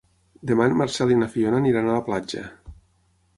[0.51, 2.47] Demà en Marcel i na Fiona aniran a la platja.